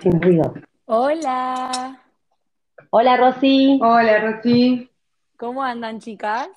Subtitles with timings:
[0.00, 0.54] sin ruido.
[0.86, 2.00] Hola.
[2.90, 3.78] Hola, Rosy.
[3.82, 4.90] Hola, Rosy.
[5.36, 6.48] ¿Cómo andan, chicas?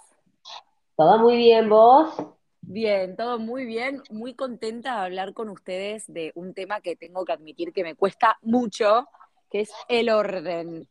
[0.96, 2.16] ¿Todo muy bien, vos?
[2.62, 4.02] Bien, todo muy bien.
[4.10, 7.96] Muy contenta de hablar con ustedes de un tema que tengo que admitir que me
[7.96, 9.08] cuesta mucho,
[9.50, 10.88] que es el orden.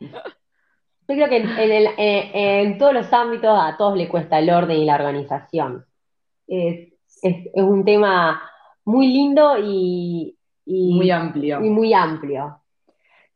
[0.00, 2.30] Yo creo que en, en el- eh,
[2.62, 5.84] en todos los ámbitos a todos le cuesta el orden y la organización.
[6.46, 8.42] Es, es- es un tema
[8.84, 10.36] muy lindo y,
[10.66, 11.64] y- Muy amplio.
[11.64, 12.60] y muy amplio.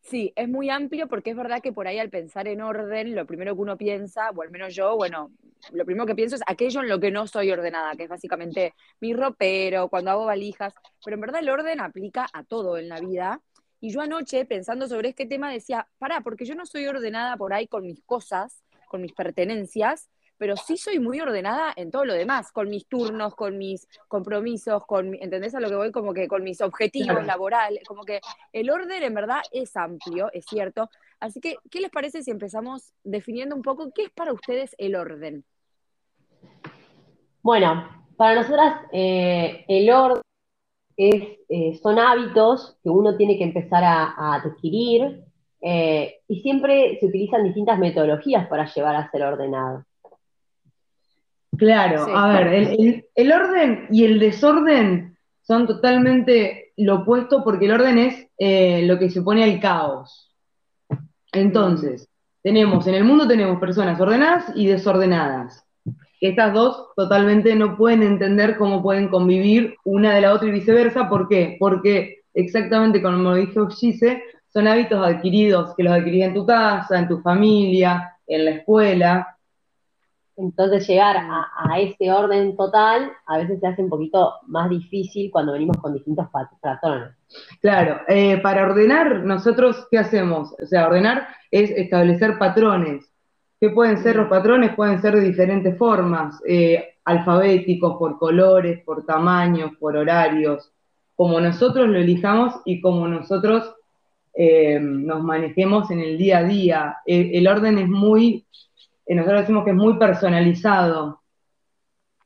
[0.01, 3.27] Sí, es muy amplio porque es verdad que por ahí al pensar en orden, lo
[3.27, 5.31] primero que uno piensa, o al menos yo, bueno,
[5.73, 8.75] lo primero que pienso es aquello en lo que no soy ordenada, que es básicamente
[9.01, 10.73] mi ropero, cuando hago valijas,
[11.05, 13.43] pero en verdad el orden aplica a todo en la vida.
[13.81, 17.53] Y yo anoche, pensando sobre este tema, decía, pará, porque yo no soy ordenada por
[17.53, 20.09] ahí con mis cosas, con mis pertenencias,
[20.39, 24.87] pero sí soy muy ordenada en todo lo demás, con mis turnos, con mis compromisos,
[24.87, 25.93] con, ¿entendés a lo que voy?
[25.93, 27.27] Como que con mis objetivos Claro.
[27.27, 28.23] laborales, como que
[28.53, 30.91] el orden en verdad es amplio, es cierto.
[31.21, 34.97] Así que, ¿qué les parece si empezamos definiendo un poco qué es para ustedes el
[34.97, 35.45] orden?
[37.43, 40.23] Bueno, para nosotras eh, el orden
[40.97, 45.25] es, eh, son hábitos que uno tiene que empezar a, a adquirir
[45.63, 49.85] eh, y siempre se utilizan distintas metodologías para llevar a ser ordenado.
[51.59, 52.11] Claro, Sí.
[52.15, 57.73] a ver, el, el- el orden y el desorden son totalmente lo opuesto porque el
[57.73, 60.33] orden es eh, lo que se opone al caos.
[61.33, 62.09] Entonces,
[62.43, 65.65] tenemos, en el mundo tenemos personas ordenadas y desordenadas.
[66.21, 71.09] Estas dos totalmente no pueden entender cómo pueden convivir una de la otra y viceversa.
[71.09, 71.57] ¿Por qué?
[71.61, 77.09] Porque exactamente como dijo Gise, son hábitos adquiridos, que los adquirís en tu casa, en
[77.09, 79.38] tu familia, en la escuela.
[80.39, 85.31] Entonces llegar a, a ese orden total a veces se hace un poquito más difícil
[85.31, 87.11] cuando venimos con distintos pat- patrones.
[87.61, 90.55] Claro, eh, para ordenar, nosotros, ¿qué hacemos?
[90.63, 93.05] O sea, ordenar es establecer patrones.
[93.61, 94.75] ¿Qué pueden ser los patrones?
[94.77, 100.71] Pueden ser de diferentes formas, eh, alfabéticos, por colores, por tamaños, por horarios,
[101.17, 103.75] como nosotros lo elijamos y como nosotros
[104.35, 106.97] eh, nos manejemos en el día a día.
[107.05, 108.47] Eh, el orden es muy,
[109.15, 111.23] nosotros decimos que es muy personalizado.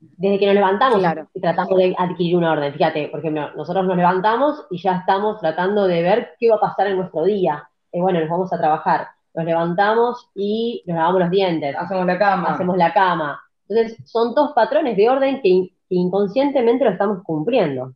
[0.01, 1.29] Desde que nos levantamos Claro.
[1.33, 2.73] y tratamos de adquirir un orden.
[2.73, 6.61] Fíjate, por ejemplo, nosotros nos levantamos y ya estamos tratando de ver qué va a
[6.61, 7.69] pasar en nuestro día.
[7.93, 9.07] Eh, bueno, nos vamos a trabajar.
[9.35, 12.49] Nos levantamos y nos lavamos los dientes, Hacemos la cama.
[12.53, 13.41] hacemos la cama.
[13.69, 17.95] Entonces, son dos patrones de orden que, in- que inconscientemente lo estamos cumpliendo.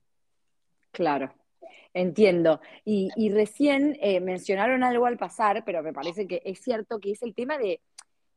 [0.93, 1.31] Claro,
[1.93, 2.61] entiendo.
[2.85, 7.11] Y, y recién eh, mencionaron algo al pasar, pero me parece que es cierto que
[7.11, 7.81] es el tema de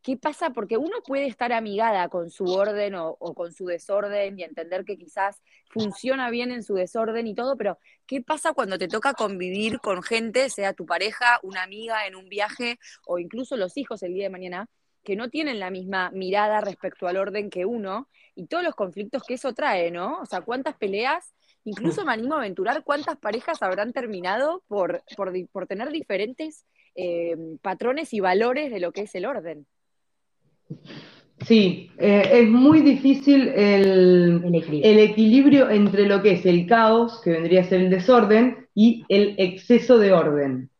[0.02, 4.42] qué pasa, porque uno puede estar amigada con su orden o, con su desorden y
[4.42, 5.40] entender que quizás
[5.70, 10.02] funciona bien en su desorden y todo, pero ¿qué pasa cuando te toca convivir con
[10.02, 14.24] gente, sea tu pareja, una amiga en un viaje o incluso los hijos el día
[14.24, 14.68] de mañana?
[15.02, 19.22] que no tienen la misma mirada respecto al orden que uno y todos los conflictos
[19.22, 20.20] que eso trae, ¿no?
[20.20, 21.32] O sea, cuántas peleas
[21.64, 27.36] Incluso me animo a aventurar cuántas parejas habrán terminado por, por, por tener diferentes eh,
[27.60, 29.66] patrones y valores de lo que es el orden.
[31.46, 34.90] Sí, eh, es muy difícil el, El equilibrio.
[34.90, 39.04] el equilibrio entre lo que es el caos, que vendría a ser el desorden, y
[39.08, 40.70] el exceso de orden.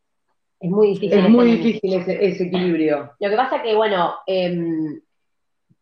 [0.60, 1.12] Es muy difícil.
[1.12, 1.62] Es ese muy límite.
[1.64, 3.10] difícil ese, ese equilibrio.
[3.18, 5.00] Lo que pasa que, bueno, em,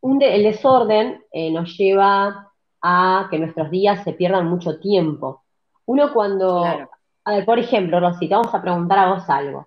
[0.00, 2.48] un de- el desorden eh, nos lleva
[2.80, 5.42] a que nuestros días se pierdan mucho tiempo.
[5.86, 6.91] Uno cuando, Claro.
[7.24, 9.66] a ver, por ejemplo, Rosy, te vamos a preguntar a vos algo.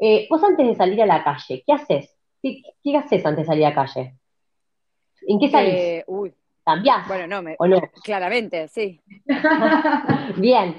[0.00, 2.14] Eh, vos antes de salir a la calle, ¿qué haces?
[2.42, 4.14] ¿Qué, qué haces antes de salir a calle?
[5.26, 5.74] ¿En qué salís?
[5.74, 6.32] Eh, uy,
[6.68, 7.80] ¿Cambiás bueno, no, me, o no?
[8.04, 9.00] claramente, sí.
[10.36, 10.76] Bien,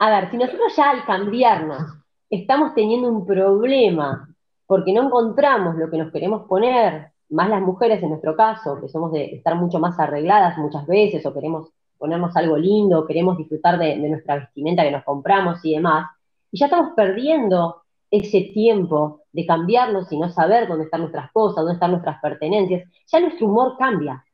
[0.00, 1.82] a ver, si nosotros ya al cambiarnos
[2.28, 4.28] estamos teniendo un problema
[4.66, 8.88] porque no encontramos lo que nos queremos poner, más las mujeres en nuestro caso, que
[8.88, 13.78] somos de estar mucho más arregladas muchas veces, o queremos ponernos algo lindo, queremos disfrutar
[13.78, 16.10] de, de nuestra vestimenta que nos compramos y demás,
[16.50, 21.56] y ya estamos perdiendo ese tiempo de cambiarnos y no saber dónde están nuestras cosas,
[21.56, 24.24] dónde están nuestras pertenencias, ya nuestro humor cambia.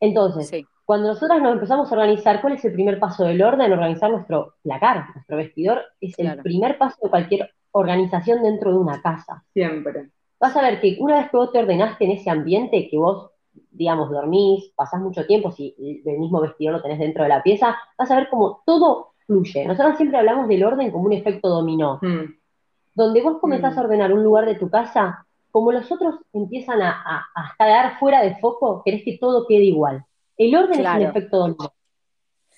[0.00, 3.72] Entonces, Sí, cuando nosotras nos empezamos a organizar, ¿cuál es el primer paso del orden?
[3.72, 9.00] Organizar nuestro placar, nuestro vestidor, es el primer paso de cualquier organización dentro de una
[9.00, 9.44] casa.
[9.52, 10.10] Siempre.
[10.40, 13.30] Vas a ver que una vez que vos te ordenaste en ese ambiente, que vos,
[13.70, 17.76] digamos, dormís, pasás mucho tiempo, si el mismo vestidor lo tenés dentro de la pieza,
[17.96, 19.64] vas a ver como todo fluye.
[19.64, 22.00] Nosotros siempre hablamos del orden como un efecto dominó.
[22.02, 22.34] Mm.
[22.94, 23.78] Donde vos comenzás Mm.
[23.78, 27.98] a ordenar un lugar de tu casa, como los otros empiezan a, a, a quedar
[27.98, 30.04] fuera de foco, querés que todo quede igual.
[30.36, 31.72] El orden es un efecto dominó.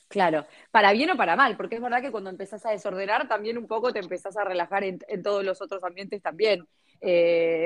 [0.09, 3.59] Claro, para bien o para mal, porque es verdad que cuando empezás a desordenar también
[3.59, 6.65] un poco te empezás a relajar en, todos los otros ambientes también.
[7.01, 7.65] Eh,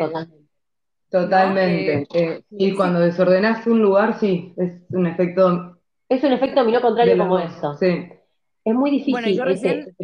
[1.11, 2.07] Totalmente.
[2.15, 5.79] Eh, y cuando desordenás un lugar, sí, es un efecto...
[6.09, 7.75] Es un efecto no contrario como eso.
[7.75, 8.09] Sí.
[8.65, 9.95] Es muy difícil bueno, yo recién,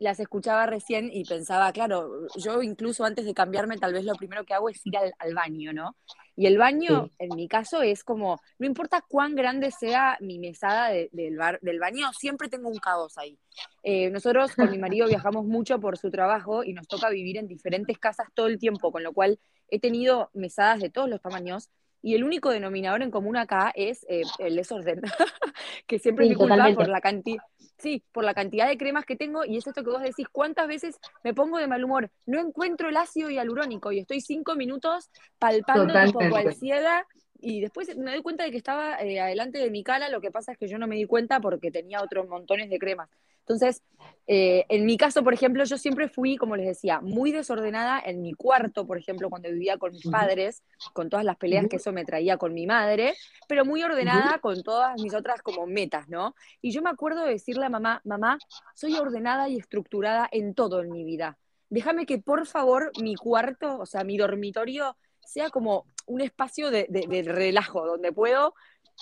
[0.00, 4.44] las escuchaba recién y pensaba, claro, yo incluso antes de cambiarme, tal vez lo primero
[4.44, 5.94] que hago es ir al, baño, ¿no?
[6.34, 10.88] Y el baño, en mi caso, es como, no importa cuán grande sea mi mesada
[10.88, 13.38] del, bar, del baño, siempre tengo un caos ahí.
[13.82, 17.46] Eh, nosotros con mi marido viajamos mucho por su trabajo y nos toca vivir en
[17.46, 19.38] diferentes casas todo el tiempo, con lo cual
[19.68, 21.68] he tenido mesadas de todos los tamaños
[22.02, 25.00] y el único denominador en común acá es eh, el desorden,
[25.86, 27.42] que siempre me culpa por la cantidad,
[27.78, 30.68] sí, por la cantidad de cremas que tengo, y es esto que vos decís, ¿cuántas
[30.68, 32.10] veces me pongo de mal humor?
[32.26, 37.06] No encuentro el ácido hialurónico y estoy cinco minutos palpando tipo cual ciega,
[37.42, 40.30] y después me doy cuenta de que estaba eh, adelante de mi cara, lo que
[40.30, 43.08] pasa es que yo no me di cuenta porque tenía otros montones de cremas.
[43.50, 43.82] Entonces,
[44.28, 48.22] eh, en mi caso, por ejemplo, yo siempre fui, como les decía, muy desordenada en
[48.22, 50.62] mi cuarto, por ejemplo, cuando vivía con mis padres,
[50.92, 53.14] con todas las peleas que eso me traía con mi madre,
[53.48, 56.36] pero muy ordenada con todas mis otras como metas, ¿no?
[56.62, 58.38] Y yo me acuerdo de decirle a mamá, mamá,
[58.76, 61.36] soy ordenada y estructurada en todo en mi vida.
[61.68, 66.86] Déjame que por favor mi cuarto, o sea, mi dormitorio, sea como un espacio de,
[66.88, 68.54] de relajo, donde puedo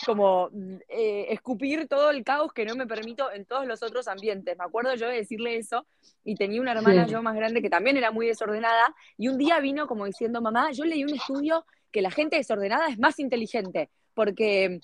[0.05, 0.51] como
[0.89, 4.57] eh, escupir todo el caos que no me permito en todos los otros ambientes.
[4.59, 5.87] Me acuerdo yo de decirle eso
[6.25, 9.61] y tenía una hermana yo más grande que también era muy desordenada y un día
[9.61, 13.91] vino como diciendo, mamá, yo leí un estudio que la gente desordenada es más inteligente
[14.15, 14.81] porque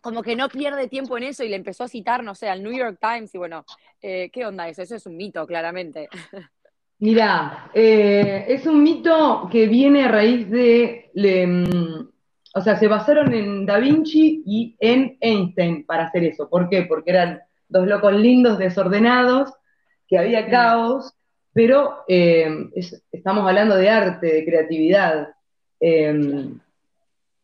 [0.00, 2.62] como que no pierde tiempo en eso y le empezó a citar, no sé, al
[2.62, 3.64] New York Times y bueno,
[4.00, 4.82] eh, ¿qué onda eso?
[4.82, 6.08] Eso es un mito, claramente.
[7.00, 11.10] Mira, eh, es un mito que viene a raíz de...
[11.46, 12.17] Mm,
[12.58, 16.48] o sea, se basaron en Da Vinci y en Einstein para hacer eso.
[16.48, 16.82] ¿Por qué?
[16.82, 19.52] Porque eran dos locos lindos, desordenados,
[20.08, 21.14] que había caos,
[21.52, 22.68] pero eh,
[23.12, 25.28] estamos hablando de arte, de creatividad.
[25.78, 26.58] Em,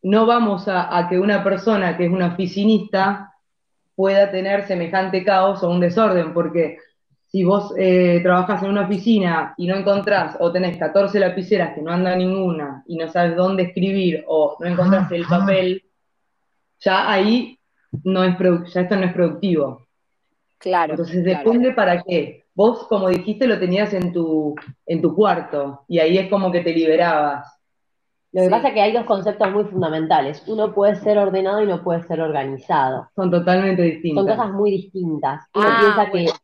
[0.02, 3.34] no vamos a, que una persona que es una oficinista
[3.94, 6.78] pueda tener semejante caos o un desorden, porque
[7.34, 11.82] si vos eh, trabajas en una oficina y no encontrás o tenés 14 lapiceras que
[11.82, 15.82] no anda ninguna y no sabes dónde escribir o no encontrás el papel,
[16.78, 17.58] ya ahí
[18.04, 18.38] no es
[18.72, 19.84] ya esto no es productivo.
[20.58, 20.92] Claro.
[20.92, 22.44] Entonces depende para qué.
[22.54, 24.54] Vos, como dijiste, lo tenías en tu,
[24.86, 27.52] en tu cuarto y ahí es como que te liberabas.
[28.30, 30.40] Lo que pasa es que hay dos conceptos muy fundamentales.
[30.46, 33.08] Uno puede ser ordenado y no puede ser organizado.
[33.16, 34.24] Son totalmente distintos.
[34.24, 35.46] Son cosas muy distintas.
[35.52, 36.43] Uno ah, piensa que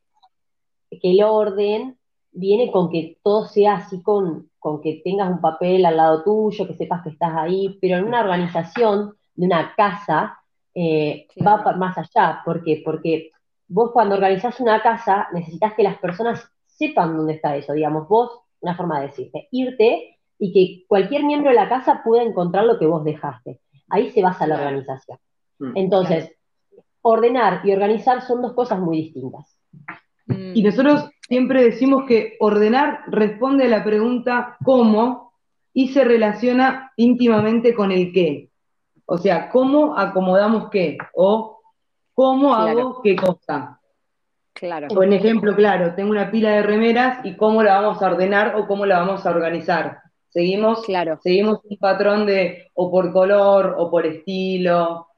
[0.91, 1.97] que el orden
[2.33, 6.67] viene con que todo sea así, con, con que tengas un papel al lado tuyo,
[6.67, 10.39] que sepas que estás ahí, pero en una organización de una casa
[10.75, 12.43] eh, va más allá.
[12.45, 12.83] ¿Por qué?
[12.85, 13.31] Porque
[13.69, 17.73] vos cuando organizás una casa necesitas que las personas sepan dónde está eso.
[17.73, 22.23] Digamos, vos, una forma de decirte, irte y que cualquier miembro de la casa pueda
[22.23, 23.61] encontrar lo que vos dejaste.
[23.89, 25.19] Ahí se basa la organización.
[25.59, 26.33] Mm, Entonces,
[27.03, 29.57] ordenar y organizar son dos cosas muy distintas.
[30.31, 30.53] Mm.
[30.55, 35.33] Y nosotros siempre decimos que ordenar responde a la pregunta cómo
[35.73, 38.51] y se relaciona íntimamente con el qué.
[39.07, 40.97] O sea, ¿cómo acomodamos qué?
[41.15, 41.61] O
[42.15, 43.81] ¿cómo hago qué cosa?
[44.53, 44.89] Claro.
[44.89, 48.67] Por ejemplo, claro, tengo una pila de remeras y cómo la vamos a ordenar o
[48.67, 50.01] cómo la vamos a organizar.
[50.29, 51.19] Seguimos, claro.
[51.23, 55.09] seguimos un patrón de o por color o por estilo,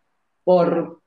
[0.44, 1.01] por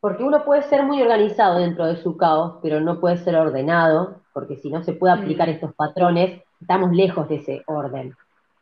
[0.00, 4.20] porque uno puede ser muy organizado dentro de su caos, pero no puede ser ordenado,
[4.32, 5.52] porque si no se puede aplicar mm.
[5.52, 8.14] estos patrones, estamos lejos de ese orden.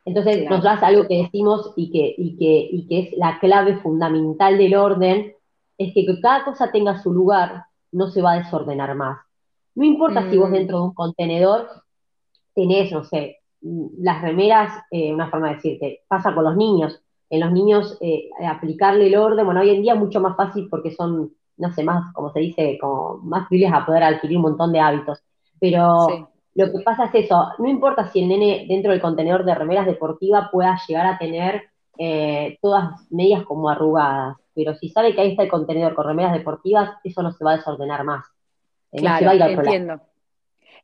[0.05, 3.77] Entonces nos das algo que decimos y que, y, que, y que es la clave
[3.79, 5.35] fundamental del orden,
[5.79, 9.19] es que, cada cosa tenga su lugar, no se va a desordenar más.
[9.75, 10.53] No importa si vos mm.
[10.53, 11.69] dentro de un contenedor
[12.55, 17.41] tenés, no sé, las remeras, eh, una forma de decirte, pasa con los niños, en
[17.41, 21.33] los niños eh, aplicarle el orden, bueno, hoy en día mucho más fácil porque son,
[21.57, 24.81] no sé, más, como se dice, como más fáciles a poder adquirir un montón de
[24.81, 25.23] hábitos.
[25.59, 29.55] Pero lo que pasa es eso, no importa si el nene dentro del contenedor de
[29.55, 31.65] remeras deportivas pueda llegar a tener
[31.99, 36.33] eh, todas medias como arrugadas, pero si sabe que ahí está el contenedor con remeras
[36.33, 38.25] deportivas, eso no se va a desordenar más.
[38.93, 40.01] Eh, claro, entiendo.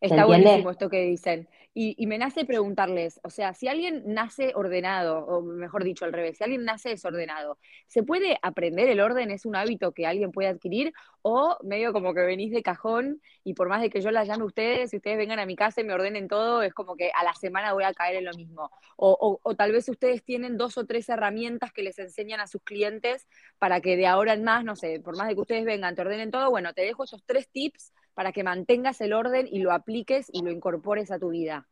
[0.01, 1.49] Está buenísimo esto que dicen.
[1.75, 6.37] Y, me nace preguntarles, o sea, si alguien nace ordenado, o mejor dicho, al revés,
[6.37, 9.31] si alguien nace desordenado, ¿se puede aprender el orden?
[9.31, 10.93] ¿Es un hábito que alguien puede adquirir?
[11.23, 14.43] ¿O medio como que venís de cajón y por más de que yo la llame
[14.43, 17.11] a ustedes, si ustedes vengan a mi casa y me ordenen todo, es como que
[17.15, 18.71] a la semana voy a caer en lo mismo?
[18.97, 22.63] O, o tal vez ustedes tienen dos o tres herramientas que les enseñan a sus
[22.63, 23.27] clientes
[23.59, 26.03] para que de ahora en más, no sé, por más de que ustedes vengan, te
[26.03, 29.73] ordenen todo, bueno, te dejo esos tres tips para que mantengas el orden y lo
[29.73, 31.67] apliques y lo incorpores a tu vida?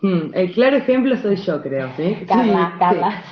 [0.00, 2.16] Hmm, el claro ejemplo soy yo, creo, ¿sí?
[2.26, 3.24] Carla, sí, Carla.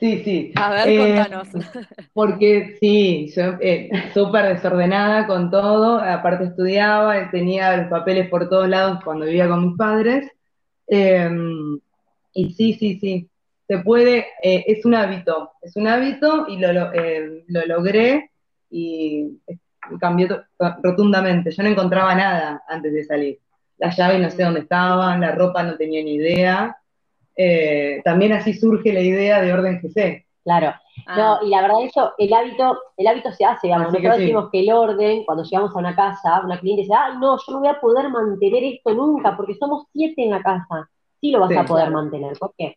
[0.00, 0.52] Sí, sí.
[0.56, 1.48] A ver, eh, contanos.
[2.12, 8.68] Porque sí, yo eh, súper desordenada con todo, aparte estudiaba, tenía los papeles por todos
[8.68, 10.30] lados cuando vivía con mis padres.
[10.86, 11.78] Em,
[12.32, 13.28] y sí, sí, sí,
[13.66, 16.90] se puede, eh, es un hábito, es un hábito y lo, lo,
[17.46, 18.30] lo logré
[18.70, 19.38] y
[20.00, 20.44] cambió
[20.82, 21.50] rotundamente.
[21.50, 23.38] Yo no encontraba nada antes de salir.
[23.78, 26.76] Las llaves no sé dónde estaban, la ropa no tenía ni idea.
[27.36, 30.26] Eh, también así surge la idea de orden GC.
[30.44, 30.74] Claro.
[31.06, 31.16] Ah.
[31.16, 33.92] No, y la verdad eso, el hábito, el hábito se hace, digamos.
[33.92, 37.36] Nosotros decimos que el orden, cuando llegamos a una casa, una cliente dice, ay no,
[37.36, 40.88] yo no voy a poder mantener esto nunca, porque somos siete en la casa.
[41.20, 42.36] Sí lo vas a poder mantener.
[42.38, 42.76] ¿Por qué?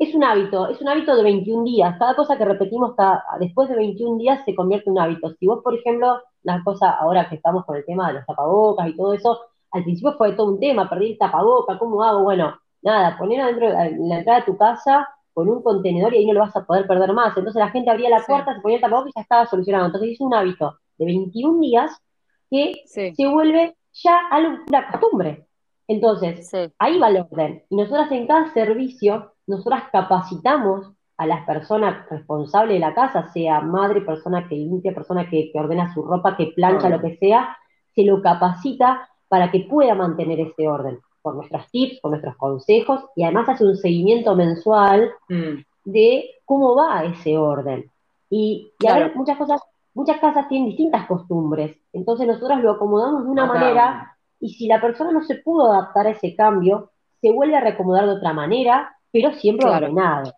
[0.00, 1.98] es un hábito, es un hábito de 21 días.
[1.98, 2.94] Cada cosa que repetimos
[3.38, 5.34] después de 21 días se convierte en un hábito.
[5.38, 8.88] Si vos, por ejemplo, una cosa ahora que estamos con el tema de los tapabocas
[8.88, 9.40] y todo eso,
[9.72, 12.22] al principio fue todo un tema, perdí el tapaboca, ¿cómo hago?
[12.22, 16.26] Bueno, nada, ponerlo dentro en la entrada de tu casa con un contenedor y ahí
[16.26, 17.36] no lo vas a poder perder más.
[17.36, 19.86] Entonces la gente abría la puerta, se ponía el tapabocas y ya estaba solucionado.
[19.86, 22.02] Entonces es un hábito de 21 días
[22.50, 25.46] que se vuelve ya algo, una costumbre.
[25.86, 27.64] Entonces, ahí va el orden.
[27.68, 33.60] Y nosotras en cada servicio nosotras capacitamos a las personas responsables de la casa, sea
[33.60, 37.58] madre, persona que limpia, persona que, ordena su ropa, que plancha, lo que sea,
[37.94, 43.04] se lo capacita para que pueda mantener ese orden, con nuestros tips, con nuestros consejos,
[43.14, 45.60] y además hace un seguimiento mensual mm.
[45.84, 47.90] de cómo va ese orden.
[48.30, 48.72] Y,
[49.14, 49.60] muchas cosas,
[49.92, 54.80] muchas casas tienen distintas costumbres, entonces nosotros lo acomodamos de una manera, y si la
[54.80, 58.96] persona no se pudo adaptar a ese cambio, se vuelve a recomodar de otra manera,
[59.12, 60.32] pero siempre ordenado.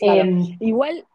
[0.00, 1.06] Em, Igual,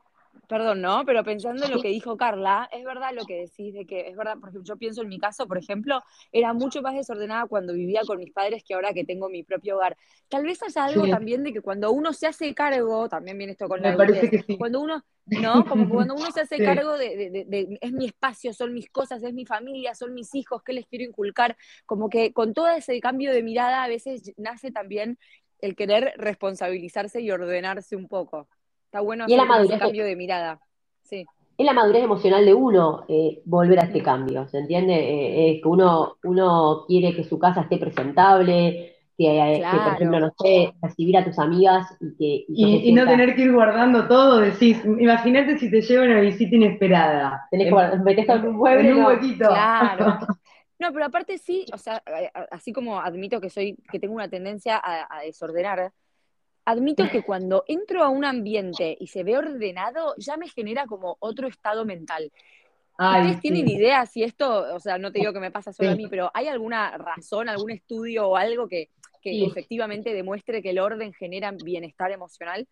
[0.47, 1.03] perdón, ¿no?
[1.05, 4.15] Pero pensando en lo que dijo Carla, es verdad lo que decís de que es
[4.15, 8.01] verdad, porque yo pienso en mi caso, por ejemplo, era mucho más desordenada cuando vivía
[8.05, 9.97] con mis padres que ahora que tengo mi propio hogar.
[10.29, 13.67] Tal vez haya algo también de que cuando uno se hace cargo, también viene esto
[13.67, 14.57] con la parece que sí.
[14.57, 15.65] cuando uno, ¿no?
[15.67, 19.33] Como cuando uno se hace cargo de, de, es mi espacio, son mis cosas, es
[19.33, 21.57] mi familia, son mis hijos, ¿qué les quiero inculcar?
[21.85, 25.17] Como que con todo ese cambio de mirada a veces nace también
[25.59, 28.49] el querer responsabilizarse y ordenarse un poco.
[28.93, 30.59] Está bueno hacer ese cambio de mirada.
[31.01, 31.25] Sí.
[31.57, 34.93] Es la madurez emocional de uno eh, volver a este cambio, ¿se entiende?
[34.93, 40.19] Eh, es que uno, uno quiere que su casa esté presentable, que, eh, por ejemplo,
[40.19, 42.45] no sé, recibir a tus amigas y que...
[42.47, 47.47] Y, no tener que ir guardando todo, decís, imagínate si te lleva una visita inesperada.
[47.49, 48.89] Tenés que meter en un mueble.
[48.89, 49.47] En un huequito.
[49.49, 50.19] Claro.
[50.79, 52.03] No, pero aparte sí, o sea,
[52.51, 55.93] así como admito que soy, que tengo una tendencia a, desordenar,
[56.65, 61.17] admito que cuando entro a un ambiente y se ve ordenado, ya me genera como
[61.19, 62.31] otro estado mental.
[62.97, 65.95] ¿Ustedes tienen idea si esto, o sea, no te digo que me pasa solo a
[65.95, 68.89] mí, pero ¿hay alguna razón, algún estudio o algo que,
[69.21, 72.67] que efectivamente demuestre que el orden genera bienestar emocional?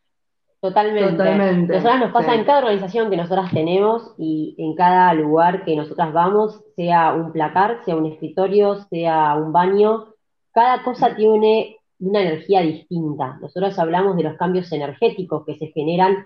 [0.62, 1.14] Totalmente.
[1.14, 1.74] Totalmente.
[1.74, 6.14] Nosotras nos pasa en cada organización que nosotras tenemos y en cada lugar que nosotras
[6.14, 10.14] vamos, sea un placar, sea un escritorio, sea un baño,
[10.52, 13.38] cada cosa tiene una energía distinta.
[13.42, 16.26] Nosotros hablamos de los cambios energéticos que se generan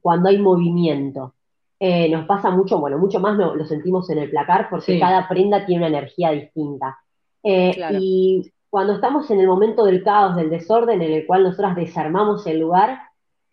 [0.00, 1.34] cuando hay movimiento.
[1.80, 5.66] Eh, nos pasa mucho, bueno, mucho más lo, sentimos en el placar porque cada prenda
[5.66, 6.98] tiene una energía distinta.
[7.42, 11.76] Eh, y cuando estamos en el momento del caos, del desorden, en el cual nosotras
[11.76, 12.98] desarmamos el lugar,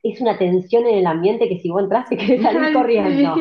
[0.04, 3.36] es una tensión en el ambiente que si vos entras te querés salir corriendo.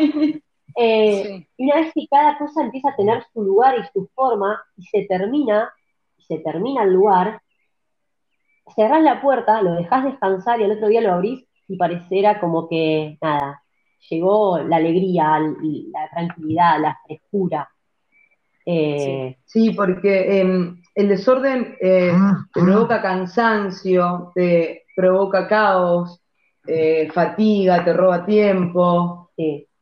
[0.77, 4.63] Eh, y una vez que cada cosa empieza a tener su lugar y su forma,
[4.77, 5.69] y se termina,
[6.17, 7.43] y se termina el lugar,
[8.75, 12.69] cerrás la puerta, lo dejás descansar y al otro día lo abrís y pareciera como
[12.69, 13.62] que, nada,
[14.09, 17.69] llegó la alegría, la tranquilidad, la frescura.
[18.67, 19.71] Eh, sí.
[19.71, 23.03] porque em, el desorden eh, ah, te provoca ah.
[23.03, 26.21] cansancio, te provoca caos,
[26.67, 29.31] eh, fatiga, te roba tiempo,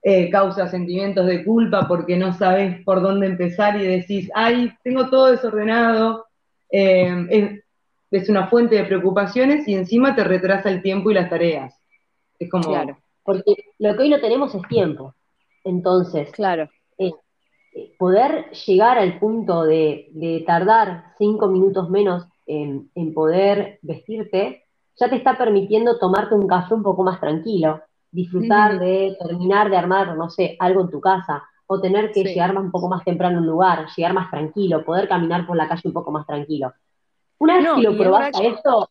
[0.01, 5.11] eh, causa sentimientos de culpa porque no sabes por dónde empezar y decís, ay, tengo
[5.11, 6.27] todo desordenado,
[6.71, 7.61] eh,
[8.11, 11.75] es, una fuente de preocupaciones y encima te retrasa el tiempo y las tareas.
[12.39, 12.69] Es como...
[12.69, 15.15] Claro, porque lo que hoy no tenemos es tiempo.
[15.65, 16.71] Entonces, claro.
[17.99, 24.65] poder llegar al punto de, tardar cinco minutos menos en, poder vestirte,
[24.97, 29.77] ya te está permitiendo tomarte un café un poco más tranquilo, disfrutar de terminar de
[29.77, 33.37] armar, no sé, algo en tu casa, o tener que llegar un poco más temprano
[33.37, 36.73] a un lugar, llegar más tranquilo, poder caminar por la calle un poco más tranquilo.
[37.39, 38.91] Una vez que lo probaste a esto,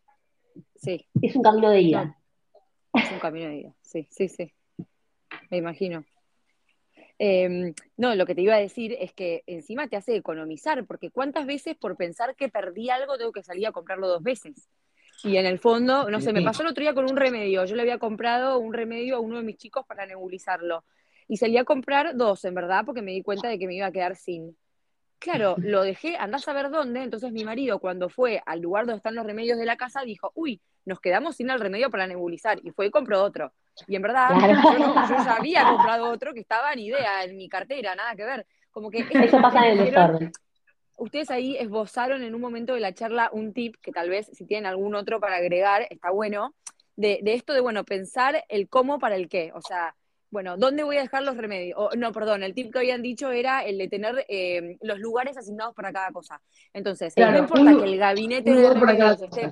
[1.22, 2.18] es un camino de ida.
[2.94, 4.52] Es un camino de ida, sí, sí, sí.
[5.50, 6.04] Me imagino.
[7.18, 11.10] Em, no, lo que te iba a decir es que encima te hace economizar, porque
[11.10, 14.68] cuántas veces por pensar que perdí algo tengo que salir a comprarlo dos veces.
[15.24, 17.64] Y en el fondo, no sé, me pasó el otro día con un remedio.
[17.64, 20.84] Yo le había comprado un remedio a uno de mis chicos para nebulizarlo.
[21.26, 23.86] Y salí a comprar dos, en verdad, porque me di cuenta de que me iba
[23.86, 24.56] a quedar sin.
[25.18, 27.02] Claro, lo dejé, andás a ver dónde.
[27.02, 30.30] Entonces mi marido, cuando fue al lugar donde están los remedios de la casa, dijo,
[30.34, 32.60] uy, nos quedamos sin el remedio para nebulizar.
[32.62, 33.52] Y fue y compró otro.
[33.86, 37.94] Y en verdad, yo, ya había comprado otro que estaba ni idea en mi cartera,
[37.94, 38.46] nada que ver.
[38.70, 40.32] Como que eso pasa en el desorden.
[40.96, 44.44] Ustedes ahí esbozaron en un momento de la charla un tip que tal vez si
[44.44, 46.54] tienen algún otro para agregar, está bueno,
[46.96, 49.52] de, esto de, bueno, pensar el cómo para el qué.
[49.54, 49.94] O sea,
[50.30, 51.76] bueno, ¿dónde voy a dejar los remedios?
[51.96, 55.74] no, perdón, el tip que habían dicho era el de tener eh, los lugares asignados
[55.74, 56.40] para cada cosa.
[56.72, 59.50] Entonces, no importa que el gabinete de remedios esté...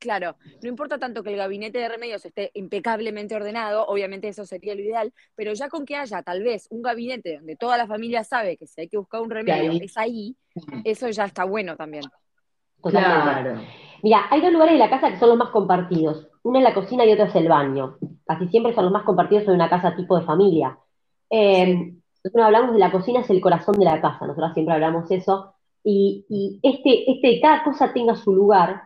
[0.00, 4.74] Claro, no importa tanto que el gabinete de remedios esté impecablemente ordenado, obviamente eso sería
[4.74, 8.24] lo ideal, pero ya con que haya tal vez un gabinete donde toda la familia
[8.24, 10.34] sabe que si hay que buscar un remedio es ahí,
[10.84, 12.04] eso ya está bueno también.
[12.82, 13.60] Claro.
[14.02, 16.29] Mira, hay dos lugares de la casa que son los más compartidos.
[16.42, 17.96] Uno es la cocina y otro es el baño.
[18.24, 20.78] Casi siempre son los más compartidos en una casa tipo de familia.
[21.28, 24.26] Eh, nosotros hablamos de la cocina, es el corazón de la casa.
[24.26, 25.54] Nosotros siempre hablamos eso.
[25.82, 28.82] Y, y este, este, cada cosa tenga su lugar,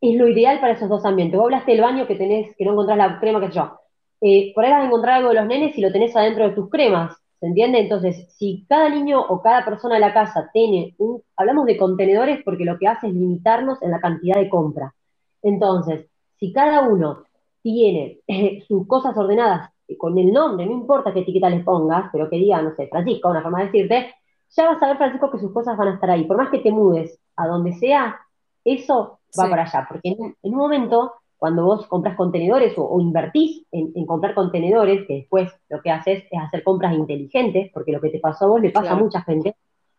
[0.00, 1.38] es lo ideal para esos dos ambientes.
[1.38, 3.78] Vos hablaste del baño que tenés, que no encontrás la crema, que yo.
[4.20, 6.54] Eh, por ahí vas a encontrar algo de los nenes y lo tenés adentro de
[6.54, 7.80] tus cremas, ¿se entiende?
[7.80, 12.40] Entonces, si cada niño o cada persona de la casa tiene un, hablamos de contenedores
[12.44, 14.94] porque lo que hace es limitarnos en la cantidad de compra.
[15.42, 16.06] Entonces,
[16.42, 17.22] si cada uno
[17.62, 22.28] tiene eh, sus cosas ordenadas con el nombre, no importa qué etiqueta les pongas, pero
[22.28, 24.12] que diga, no sé, Francisco, una forma de decirte,
[24.50, 26.24] ya vas a ver, Francisco, que sus cosas van a estar ahí.
[26.24, 28.18] Por más que te mudes a donde sea,
[28.64, 34.04] eso va para allá, porque en un, momento, cuando vos compras contenedores o, invertís en,
[34.04, 38.18] comprar contenedores, que después lo que haces es hacer compras inteligentes, porque lo que te
[38.18, 39.54] pasó a vos le pasa a mucha gente,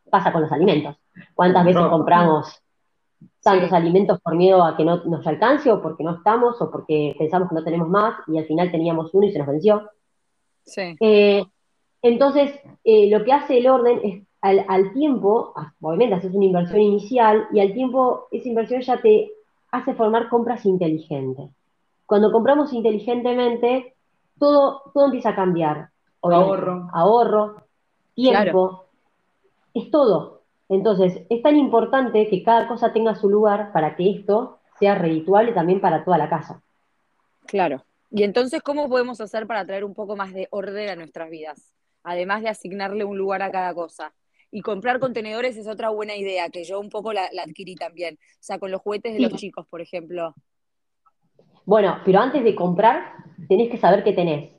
[0.10, 0.98] pasa con los alimentos.
[1.36, 2.63] ¿Cuántas veces compramos
[3.44, 7.14] tantos alimentos por miedo a que no nos alcance o porque no estamos o porque
[7.20, 9.90] pensamos que no tenemos más y al final teníamos uno y se nos venció?
[10.64, 10.96] Sí.
[11.00, 11.44] Eh,
[12.02, 12.54] entonces,
[12.84, 17.62] eh, lo que hace el orden es al, tiempo, obviamente haces una inversión inicial y
[17.62, 19.32] al tiempo esa inversión ya te
[19.72, 21.50] hace formar compras inteligentes.
[22.06, 23.96] Cuando compramos inteligentemente,
[24.38, 25.90] todo, todo empieza a cambiar.
[26.22, 26.90] Ahorro.
[26.92, 27.56] Ahorro,
[28.14, 28.86] tiempo,
[29.74, 30.43] es todo.
[30.74, 35.52] Entonces, es tan importante que cada cosa tenga su lugar para que esto sea redituable
[35.52, 36.64] también para toda la casa.
[37.46, 37.86] Claro.
[38.10, 41.76] Y entonces, ¿cómo podemos hacer para traer un poco más de orden a nuestras vidas?
[42.04, 44.14] Además de asignarle un lugar a cada cosa.
[44.50, 48.16] Y comprar contenedores es otra buena idea, que yo un poco la, adquirí también.
[48.16, 50.34] O sea, con los juguetes de los chicos, por ejemplo.
[51.66, 53.14] Bueno, pero antes de comprar,
[53.48, 54.52] tenés que saber qué tenés.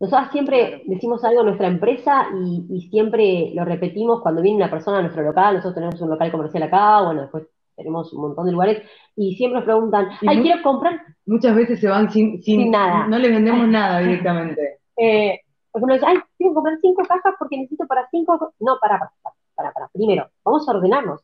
[0.00, 4.98] Nosotros siempre decimos algo en nuestra empresa y, siempre lo repetimos cuando viene una persona
[4.98, 5.54] a nuestro local.
[5.54, 8.82] Nosotros tenemos un local comercial acá, bueno, después tenemos un montón de lugares
[9.16, 11.00] y siempre nos preguntan, ay, quiero comprar.
[11.26, 13.06] Muchas veces se van sin, sin, nada.
[13.08, 14.78] No les vendemos nada directamente.
[14.96, 15.40] Eh,
[15.72, 18.54] por ejemplo, ay, quiero comprar cinco cajas porque necesito para cinco.
[18.60, 19.12] No, para, para,
[19.54, 19.88] para, para.
[19.88, 21.22] Primero, vamos a ordenarnos.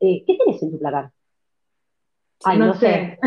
[0.00, 1.10] Eh, ¿Qué tienes en tu placar?
[2.44, 3.18] Ay, no, sé.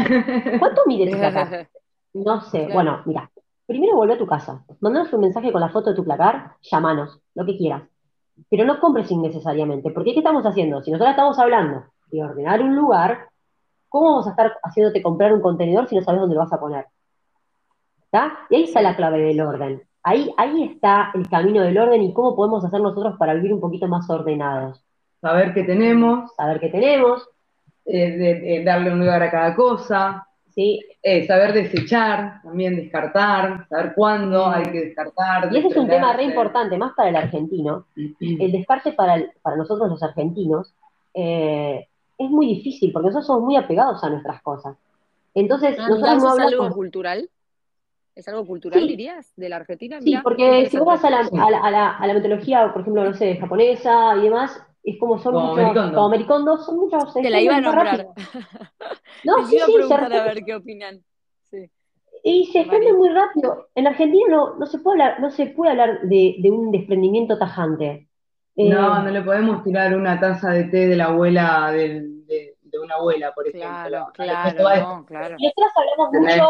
[0.59, 1.69] ¿Cuánto mide tu placar?
[2.13, 2.67] No sé.
[2.71, 3.29] Bueno, mira,
[3.69, 4.65] primero vuelve a tu casa.
[4.81, 7.83] Mandanos un mensaje con la foto de tu placar, llámanos, lo que quieras.
[8.49, 10.81] Pero no compres innecesariamente, porque ¿qué estamos haciendo?
[10.81, 13.27] Si nosotros estamos hablando de ordenar un lugar,
[13.87, 16.59] ¿cómo vamos a estar haciéndote comprar un contenedor si no sabes dónde lo vas a
[16.59, 16.87] poner?
[18.05, 18.39] ¿Está?
[18.49, 19.83] Y ahí está la clave del orden.
[20.01, 23.59] Ahí, ahí está el camino del orden y cómo podemos hacer nosotros para vivir un
[23.59, 24.83] poquito más ordenados.
[25.21, 26.33] Saber qué tenemos.
[26.35, 27.29] Saber qué tenemos.
[27.85, 30.25] Eh, darle un lugar a cada cosa.
[30.59, 30.85] ¿Sí?
[31.01, 35.53] Eh, saber desechar, también descartar, saber cuándo hay que descartar.
[35.53, 37.85] Y ese es un tema re importante, más para el argentino.
[37.95, 40.73] El descarte para, para nosotros los argentinos
[41.13, 44.75] eh, es muy difícil, porque nosotros somos muy apegados a nuestras cosas.
[45.33, 46.53] Entonces, ah, nosotros no hablamos...
[46.53, 47.29] algo cultural?
[48.13, 50.01] ¿Es algo cultural, dirías, de la Argentina?
[50.01, 53.13] sí, porque si vos vas a la, a, la, a, la, mitología, por ejemplo, no
[53.13, 57.13] sé, japonesa y demás, es como son muchos, como americondos, son muchos.
[57.13, 58.07] Te la iba a nombrar.
[59.23, 61.03] no, sí, iba a preguntar a ver qué opinan.
[61.49, 61.69] Sí.
[62.23, 63.69] Y se expande muy rápido.
[63.75, 67.37] En Argentina no, no, se puede hablar, no se puede hablar de, de un desprendimiento
[67.37, 68.09] tajante.
[68.55, 72.19] Eh, No, no le podemos tirar una taza de té de la abuela de,
[72.71, 74.09] de una abuela, por ejemplo.
[74.13, 75.35] Claro, claro, no, claro.
[75.39, 76.49] Nosotros hablamos mucho,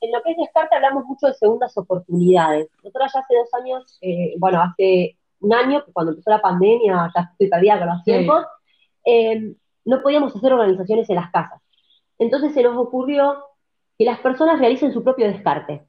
[0.00, 2.68] en lo que es descarte hablamos mucho de segundas oportunidades.
[2.82, 7.10] Nosotros ya hace dos años, eh, bueno, hace un año, que cuando empezó la pandemia,
[7.14, 8.04] ya estoy perdida con los Sí.
[8.04, 8.44] tiempos,
[9.04, 9.54] eh,
[9.84, 11.60] no podíamos hacer organizaciones en las casas.
[12.18, 13.44] Entonces se nos ocurrió
[13.98, 15.86] que las personas realicen su propio descarte.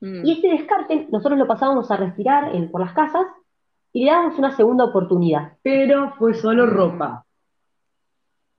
[0.00, 3.24] Mm, Y ese descarte nosotros lo pasábamos a respirar en- por las casas
[3.92, 5.52] y le dábamos una segunda oportunidad.
[5.62, 7.24] Pero fue solo ropa.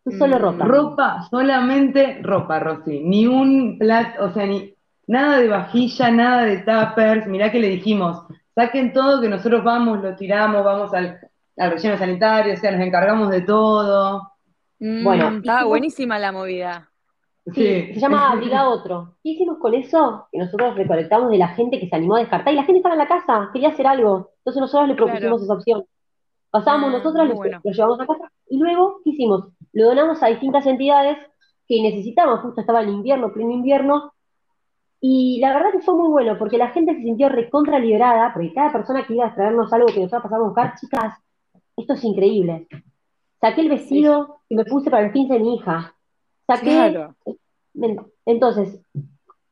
[0.03, 0.41] Fue solo Mm.
[0.41, 0.65] ropa.
[0.65, 3.01] Ropa, solamente ropa, Rosy.
[3.03, 4.73] Ni un plato, o sea, ni
[5.07, 7.27] nada de vajilla, nada de tuppers.
[7.27, 11.19] Mirá que le dijimos, saquen todo que nosotros vamos, lo tiramos, vamos al,
[11.57, 14.21] al relleno sanitario, o sea, nos encargamos de todo.
[14.79, 16.89] mm, Bueno, estaba hicimos- buenísima la movida.
[17.53, 19.15] Sí, se llama Abriga Otro.
[19.21, 20.27] ¿Qué hicimos con eso?
[20.31, 22.95] Que nosotros recolectamos de la gente que se animó a descartar y la gente estaba
[22.95, 24.31] en la casa, quería hacer algo.
[24.37, 25.43] Entonces nosotros le propusimos Claro.
[25.43, 25.83] esa opción.
[26.51, 27.59] Pasábamos Ah, lo, bueno.
[27.63, 29.47] lo llevamos a casa y luego, ¿qué hicimos?
[29.73, 31.17] Lo donamos a distintas entidades
[31.67, 34.13] que necesitaban, justo estaba el invierno, pleno invierno,
[35.05, 38.53] y la verdad que fue muy bueno porque la gente se sintió recontra liberada, porque
[38.53, 41.13] cada persona que iba a traernos algo que nosotros pasamos a buscar, chicas,
[41.75, 42.67] esto es increíble.
[43.41, 45.93] Saqué el vestido que me puse para el 15 de mi hija.
[46.47, 47.15] Saqué Claro.
[48.25, 48.79] Entonces,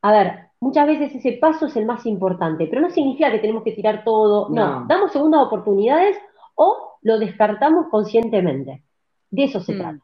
[0.01, 3.63] a ver, muchas veces ese paso es el más importante, pero no significa que tenemos
[3.63, 4.85] que tirar todo, no, No.
[4.87, 6.17] damos segundas oportunidades
[6.55, 8.83] o lo descartamos conscientemente.
[9.29, 9.77] De eso se Mm.
[9.79, 9.99] trata.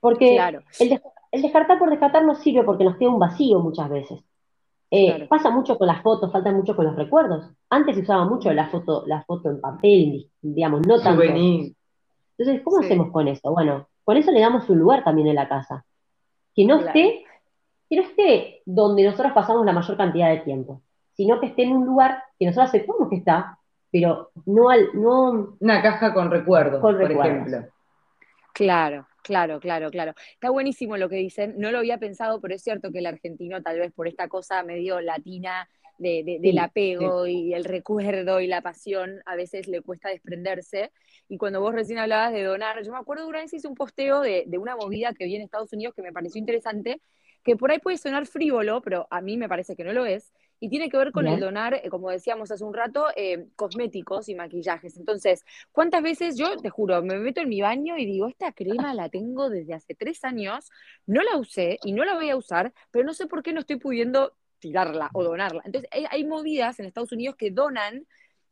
[0.00, 0.60] Porque Claro.
[0.78, 4.20] el, des- el descartar por descartar no sirve porque nos queda un vacío muchas veces.
[4.90, 5.28] Eh, Claro.
[5.28, 7.50] Pasa mucho con las fotos, falta mucho con los recuerdos.
[7.70, 11.22] Antes se usaba mucho la foto, la foto en papel, digamos, no tanto.
[11.22, 11.74] Souvenir.
[12.38, 12.86] Entonces, ¿cómo Sí.
[12.86, 13.50] hacemos con eso?
[13.52, 15.84] Bueno, con eso le damos un lugar también en la casa.
[16.54, 16.86] Que no Claro.
[16.88, 17.24] esté,
[17.90, 20.80] que no esté donde nosotros pasamos la mayor cantidad de tiempo,
[21.14, 23.58] sino que esté en un lugar que nosotros sepamos que está,
[23.92, 27.46] pero no al, no, Una caja con recuerdos, Con por recuerdos.
[27.48, 27.72] ejemplo.
[28.54, 30.14] Claro, claro, claro, claro.
[30.34, 31.54] Está buenísimo lo que dicen.
[31.58, 34.62] No lo había pensado, pero es cierto que el argentino, tal vez por esta cosa
[34.64, 36.58] medio latina de, de- del
[36.98, 40.90] Sí, apego y el recuerdo y la pasión, a veces le cuesta desprenderse.
[41.28, 44.20] Y cuando vos recién hablabas de donar, yo me acuerdo una vez hice un posteo
[44.20, 47.00] de, de una movida que vi en Estados Unidos que me pareció interesante,
[47.44, 50.32] que por ahí puede sonar frívolo, pero a mí me parece que no lo es,
[50.60, 54.28] y tiene que ver con el donar, eh, como decíamos hace un rato, eh, cosméticos
[54.28, 54.96] y maquillajes.
[54.96, 58.94] Entonces, ¿Cuántas veces yo, te juro, me meto en mi baño y digo, esta crema
[58.94, 60.70] la tengo desde hace tres años,
[61.06, 63.60] no la usé y no la voy a usar, pero no sé por qué no
[63.60, 65.62] estoy pudiendo tirarla o donarla?
[65.64, 68.06] Entonces, hay, hay movidas en Estados Unidos que donan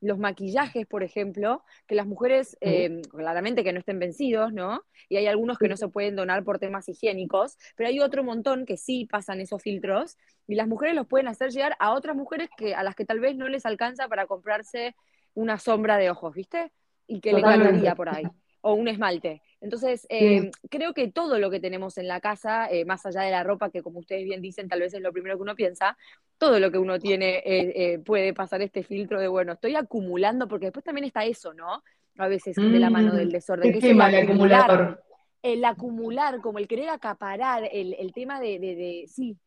[0.07, 4.83] los maquillajes, por ejemplo, que las mujeres, eh, claramente que no estén vencidos, ¿no?
[5.09, 8.67] Y hay algunos que no se pueden donar por temas higiénicos, pero hay otro montón
[8.67, 10.17] que sí pasan esos filtros
[10.47, 13.21] y las mujeres los pueden hacer llegar a otras mujeres que, a las que tal
[13.21, 14.95] vez no les alcanza para comprarse
[15.35, 16.73] una sombra de ojos, ¿viste?
[17.07, 18.25] y que le encantaría por ahí.
[18.61, 19.43] O un esmalte.
[19.61, 23.31] Entonces, eh, creo que todo lo que tenemos en la casa, eh, más allá de
[23.31, 25.97] la ropa, que como ustedes bien dicen, tal vez es lo primero que uno piensa,
[26.39, 30.47] todo lo que uno tiene eh, eh, puede pasar este filtro de, bueno, estoy acumulando,
[30.49, 31.83] porque después también está eso, ¿no?
[32.19, 33.71] A veces de la mano Mm, del desorden.
[33.73, 35.03] que es el acumular, acumulador.
[35.43, 39.39] el acumular, como el querer acaparar, el, el tema de, de, de- sí,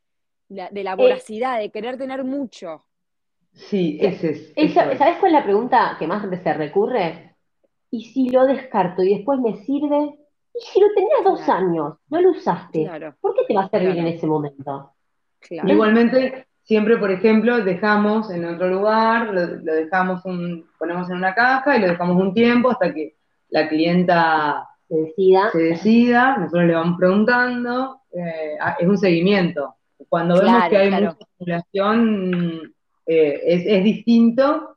[0.49, 2.85] la- de la voracidad, de querer tener mucho.
[3.53, 4.53] Sí, ese es.
[4.55, 4.97] Eso- eso es.
[4.97, 7.28] ¿Sabes cuál es la pregunta que más se recurre?
[7.91, 10.15] ¿Y si lo descarto y después me sirve?
[10.53, 11.67] ¿Y si lo tenías dos Claro.
[11.67, 12.83] años, no lo usaste?
[12.83, 14.07] Claro, ¿Por qué te va a servir Claro.
[14.07, 14.91] en ese momento?
[15.39, 15.69] claro.
[15.71, 21.33] Igualmente, siempre, por ejemplo, dejamos en otro lugar, lo, lo dejamos un, ponemos en una
[21.33, 23.15] caja y lo dejamos un tiempo hasta que
[23.49, 25.49] la clienta Se decida.
[25.51, 29.75] se decida, nosotros le vamos preguntando, eh, es un seguimiento.
[30.09, 31.05] Cuando vemos Claro, que hay claro.
[31.05, 32.73] mucha acumulación,
[33.05, 34.75] eh, es, es distinto,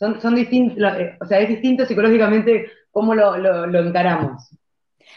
[0.00, 0.78] son, son distintos,
[1.20, 4.50] o sea, es distinto psicológicamente cómo lo, lo- lo encaramos.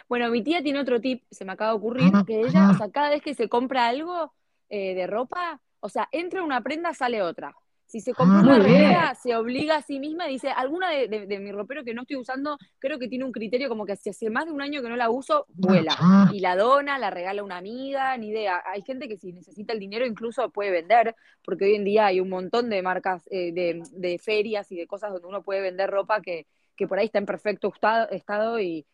[0.10, 2.92] Bueno, mi tía tiene otro tip, se me acaba de ocurrir, que ella, o sea,
[2.92, 4.34] cada vez que se compra algo
[4.70, 7.56] eh, de ropa, o sea, entra una prenda, sale otra.
[7.94, 11.28] Si se compra Ah, una remera, se obliga a sí misma, dice, alguna de, de-
[11.28, 14.10] de mi ropero que no estoy usando, creo que tiene un criterio como que si
[14.10, 15.96] hace más de un año que no la uso, vuela.
[16.34, 18.64] Y la dona, la regala a una amiga, ni idea.
[18.66, 22.20] Hay gente que si necesita el dinero incluso puede vender, porque hoy en día hay
[22.20, 25.92] un montón de marcas, eh, de, de ferias y de cosas donde uno puede vender
[25.92, 28.88] ropa que, que por ahí está en perfecto estado, estado y,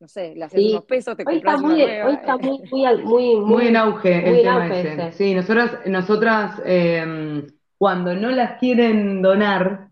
[0.00, 0.70] no sé, le haces Sí.
[0.70, 2.06] unos pesos, te Hoy está compras una nueva.
[2.08, 2.38] hoy está eh.
[2.40, 4.92] muy, muy, al- muy, Muy en auge muy el en tema auge ese.
[4.94, 5.12] ese.
[5.12, 7.46] Sí, nosotras, nosotras eh,
[7.78, 9.88] cuando no las quieren donar,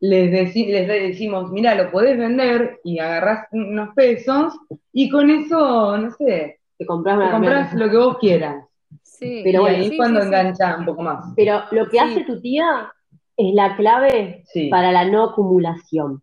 [0.00, 4.54] les, deci- les decimos, mira, lo podés vender y agarrás unos pesos
[4.92, 8.64] y con eso, no sé, te compras te compras lo que vos quieras.
[9.02, 10.28] Sí, Pero y bueno, ahí sí, cuando sí, sí.
[10.28, 11.32] engancha un poco más.
[11.36, 11.98] Pero lo que Sí.
[11.98, 12.92] hace tu tía
[13.36, 14.68] es la clave Sí.
[14.68, 16.22] para la no acumulación.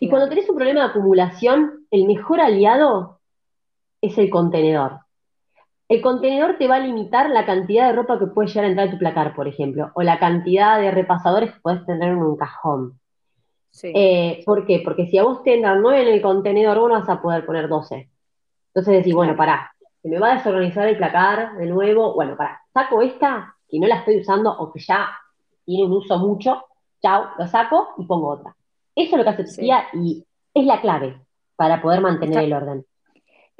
[0.00, 3.20] Y cuando tenés un problema de acumulación, el mejor aliado
[4.00, 4.98] es el contenedor.
[5.90, 8.86] El contenedor te va a limitar la cantidad de ropa que puede llegar a entrar
[8.86, 12.36] a tu placar, por ejemplo, o la cantidad de repasadores que puedes tener en un
[12.36, 13.00] cajón.
[13.82, 14.82] Eh, ¿Por qué?
[14.84, 17.44] Porque si a vos te entran 9 en el contenedor, vos no vas a poder
[17.44, 18.08] poner 12.
[18.68, 22.60] Entonces decís, bueno, pará, se me va a desorganizar el placar de nuevo, bueno, pará,
[22.72, 25.08] saco esta que no la estoy usando o que ya
[25.64, 26.66] tiene un uso mucho,
[27.02, 28.54] chao, lo saco y pongo otra.
[28.94, 29.62] Eso es lo que hace tu
[29.94, 30.24] y
[30.54, 31.20] es la clave
[31.56, 32.86] para poder mantener el orden.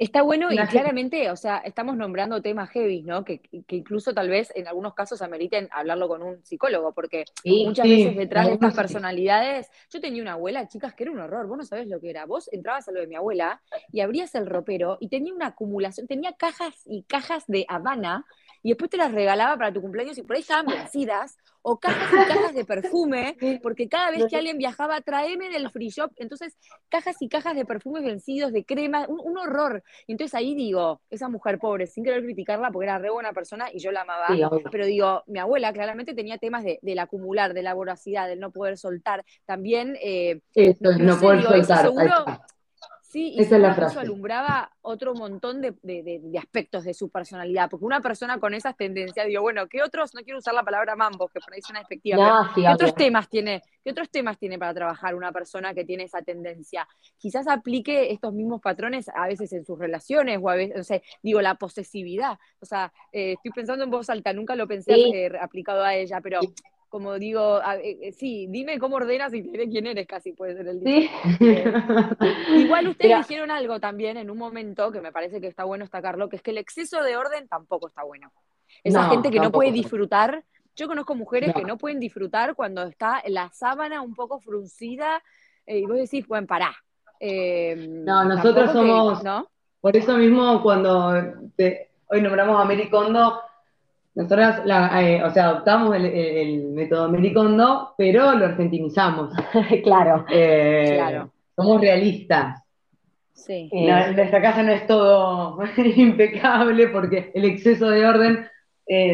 [0.01, 3.23] Está bueno y claramente, o sea, estamos nombrando temas heavy, ¿no?
[3.23, 8.15] Que, incluso tal vez en algunos casos ameriten hablarlo con un psicólogo, porque muchas veces
[8.15, 11.63] detrás de estas personalidades, yo tenía una abuela, chicas, que era un horror, vos no
[11.63, 12.25] sabés lo que era.
[12.25, 13.61] Vos entrabas a lo de mi abuela
[13.91, 18.25] y abrías el ropero y tenía una acumulación, tenía cajas y cajas de Habana
[18.63, 22.11] y después te las regalaba para tu cumpleaños y por ahí estaban vencidas, o cajas
[22.11, 26.57] y cajas de perfume, porque cada vez que alguien viajaba, tráeme del free shop, entonces
[26.89, 29.83] cajas y cajas de perfumes vencidos, de crema, un, horror.
[30.07, 33.67] Y entonces ahí digo, esa mujer pobre, sin querer criticarla, porque era re buena persona
[33.71, 34.27] y yo la amaba,
[34.71, 38.51] pero digo, mi abuela claramente tenía temas de, del acumular, de la voracidad, del no
[38.51, 39.97] poder soltar, también...
[40.01, 40.41] Eh,
[40.79, 41.91] no, poder soltar.
[43.11, 45.75] Sí, y eso alumbraba otro montón de,
[46.39, 50.21] aspectos de su personalidad, porque una persona con esas tendencias, digo, bueno, ¿qué otros, no
[50.21, 53.91] quiero usar la palabra mambo, que por ahí suena efectiva, ¿qué otros temas tiene, qué
[53.91, 56.87] otros temas tiene para trabajar una persona que tiene esa tendencia?
[57.17, 61.01] Quizás aplique estos mismos patrones a veces en sus relaciones, o a veces, o sea,
[61.21, 65.31] digo, la posesividad, o sea, eh, estoy pensando en voz alta, nunca lo pensé eh,
[65.37, 66.39] aplicado a ella, pero
[66.91, 70.67] como digo, eh, eh, sí, dime cómo ordenas y diré quién eres, casi puede ser
[70.67, 71.09] el dicho.
[72.53, 76.27] igual ustedes dijeron algo también en un momento que me parece que está bueno destacarlo,
[76.27, 78.33] que es que el exceso de orden tampoco está bueno.
[78.83, 80.43] Esa gente que no puede disfrutar,
[80.75, 85.23] yo conozco mujeres que no pueden disfrutar cuando está la sábana un poco fruncida
[85.65, 86.75] eh, y vos decís, bueno, pará.
[87.21, 89.23] no, nosotros somos,
[89.79, 91.13] por eso mismo cuando
[92.07, 93.39] hoy nombramos a Mary Kondo,
[94.13, 99.33] nosotras, eh, o sea, adoptamos el, método Mericondo, pero lo argentinizamos.
[99.83, 101.31] claro, eh, claro.
[101.55, 102.61] Somos realistas.
[103.33, 103.69] Sí.
[103.71, 105.57] Eh, nuestra casa no es todo
[105.95, 108.47] impecable porque el exceso de orden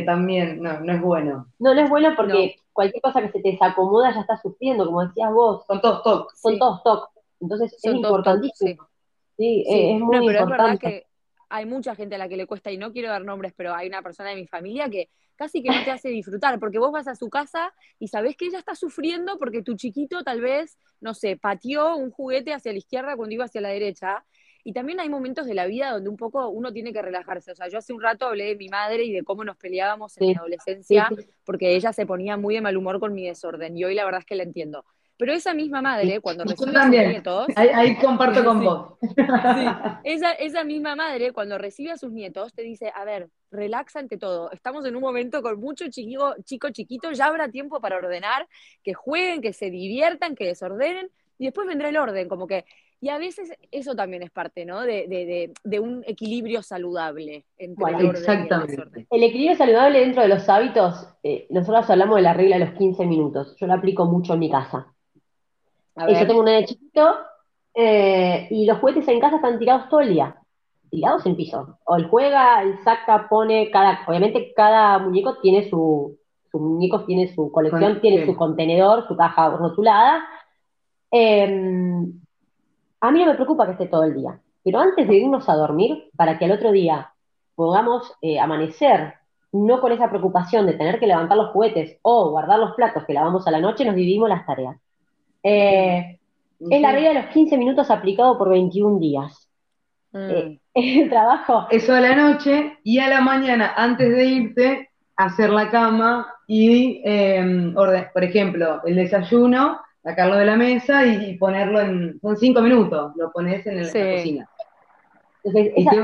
[0.07, 1.45] también no, es bueno.
[1.59, 5.05] No, no es bueno porque cualquier cosa que se te desacomoda ya está sufriendo, como
[5.05, 5.63] decías vos.
[5.67, 6.33] Son todos TOC.
[6.33, 7.09] Son todos TOC.
[7.39, 8.87] Entonces es importantísimo.
[9.37, 9.63] sí.
[9.67, 11.06] es muy importante
[11.49, 13.87] hay mucha gente a la que le cuesta, y no quiero dar nombres, pero hay
[13.87, 17.07] una persona de mi familia que casi que no te hace disfrutar, porque vos vas
[17.07, 21.13] a su casa y sabés que ella está sufriendo porque tu chiquito tal vez, no
[21.13, 24.25] sé, pateó un juguete hacia la izquierda cuando iba hacia la derecha.
[24.63, 27.51] Y también hay momentos de la vida donde un poco uno tiene que relajarse.
[27.51, 30.17] O sea, yo hace un rato hablé de mi madre y de cómo nos peleábamos
[30.17, 31.07] en mi adolescencia,
[31.45, 33.77] porque ella se ponía muy de mal humor con mi desorden.
[33.77, 34.83] Y hoy la verdad es que la entiendo.
[35.17, 37.47] Pero esa misma madre, cuando recibe a sus nietos.
[37.55, 38.93] Ahí, comparto con vos.
[40.03, 44.17] esa, esa misma madre, cuando recibe a sus nietos, te dice: A ver, relaxa ante
[44.17, 44.51] todo.
[44.51, 48.47] Estamos en un momento con mucho chico, chico chiquito, ya habrá tiempo para ordenar,
[48.83, 52.65] que jueguen, que se diviertan, que desordenen, y después vendrá el orden, como que.
[52.99, 54.81] Y a veces eso también es parte, ¿no?
[54.81, 59.07] De, un equilibrio saludable entre el orden y el desorden.
[59.11, 62.73] El equilibrio saludable dentro de los hábitos, eh, nosotros hablamos de la regla de los
[62.75, 63.55] 15 minutos.
[63.59, 64.95] Yo lo aplico mucho en mi casa.
[66.05, 67.15] Yo tengo un nene chiquito
[67.73, 70.35] eh, y los juguetes en casa están tirados todo el día,
[70.89, 71.79] tirados en piso.
[71.85, 76.17] O él juega, él saca, pone, cada, obviamente cada muñeco tiene su,
[76.51, 80.23] su muñeco tiene su colección, tiene su contenedor, su caja rotulada.
[81.09, 82.13] Em,
[83.01, 85.55] a mí no me preocupa que esté todo el día, pero antes de irnos a
[85.55, 87.13] dormir, para que al otro día
[87.55, 89.13] podamos eh, amanecer
[89.51, 93.13] no con esa preocupación de tener que levantar los juguetes o guardar los platos que
[93.13, 94.77] lavamos a la noche, nos dividimos las tareas.
[95.49, 96.19] Eh,
[96.59, 99.47] es la regla de los 15 minutos aplicado por 21 días.
[100.13, 101.67] Eh, el trabajo.
[101.69, 107.01] Eso a la noche y a la mañana, antes de irte, hacer la cama y,
[107.05, 112.19] em, por ejemplo, el desayuno, sacarlo de la mesa y, ponerlo en.
[112.19, 114.49] Son 5 minutos, lo pones en, la cocina.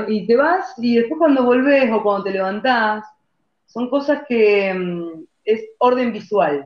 [0.08, 3.04] y, te, vas y después cuando volvés o cuando te levantás,
[3.66, 6.64] son cosas que em, es orden visual.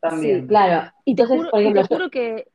[0.00, 0.42] También.
[0.42, 0.92] Sí, claro.
[1.04, 2.48] Y te, juro, que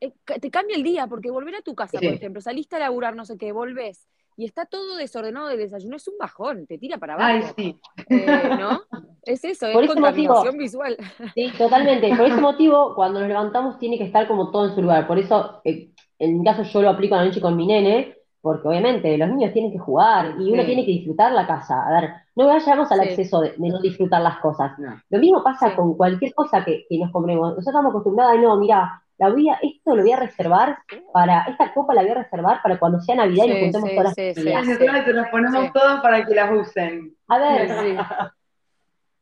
[0.00, 3.14] eh, te cambia el día, porque volver a tu casa, por ejemplo, saliste a laburar,
[3.14, 6.98] no sé qué, volvés, y está todo desordenado de desayuno, es un bajón, te tira
[6.98, 7.30] para abajo.
[7.32, 7.80] Ay, sí.
[8.08, 8.82] Eh, ¿No?
[9.22, 10.96] Es eso, es contaminación visual.
[11.34, 12.14] Sí, totalmente.
[12.16, 15.06] Por ese motivo, cuando nos levantamos, tiene que estar como todo en su lugar.
[15.06, 18.16] Por eso, eh, en mi caso, yo lo aplico a la noche con mi nene,
[18.40, 21.86] porque obviamente los niños tienen que jugar y uno tiene que disfrutar la casa.
[21.86, 24.72] A ver, no vayamos al exceso de, no disfrutar las cosas.
[25.10, 27.48] Lo mismo pasa con cualquier cosa que, nos compremos.
[27.48, 30.78] Nosotros estamos acostumbrados a, no, mira, la voy a, esto lo voy a reservar
[31.12, 33.90] para, esta copa la voy a reservar para cuando sea Navidad y nos Sí, juntemos
[33.90, 34.40] sí, todas sí, las sí.
[34.40, 34.68] familias.
[34.68, 35.70] Entonces te las ponemos Sí.
[35.74, 37.16] todas para que las usen.
[37.26, 37.96] A ver, Sí.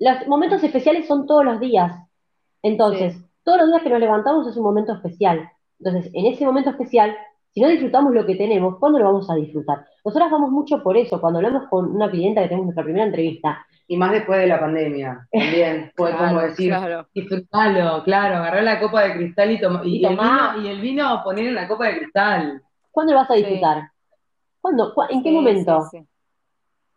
[0.00, 1.96] los momentos especiales son todos los días.
[2.62, 5.48] Entonces, todos los días que nos levantamos es un momento especial.
[5.79, 7.16] Entonces, en ese momento especial,
[7.57, 9.87] si no disfrutamos lo que tenemos, ¿cuándo lo vamos a disfrutar?
[10.05, 11.19] Nosotras vamos mucho por eso.
[11.19, 14.61] Cuando hablamos con una clienta que tenemos nuestra primera entrevista, Y más después de la
[14.61, 15.90] pandemia, también.
[15.97, 17.07] Fue Claro, como decir, claro.
[17.14, 20.53] disfrutalo, claro, agarrar la copa de cristal y, toma- y, Y el tomá.
[20.57, 22.62] vino, y el vino poner en la copa de cristal.
[22.90, 23.40] ¿cuándo lo vas a Sí.
[23.40, 23.85] disfrutar?
[24.61, 24.92] ¿Cuándo?
[24.95, 25.81] ¿Cu- ¿En qué Sí, momento?
[25.90, 26.07] sí, sí.